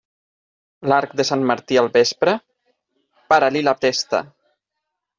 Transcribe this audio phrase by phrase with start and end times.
[0.91, 2.35] L'arc de Sant Martí al vespre,
[3.35, 4.27] para-li la testa.